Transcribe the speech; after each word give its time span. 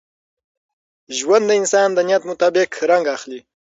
ژوند 1.17 1.43
د 1.47 1.51
انسان 1.61 1.89
د 1.93 1.99
نیت 2.07 2.23
مطابق 2.31 2.69
رنګ 2.89 3.05
اخلي. 3.15 3.39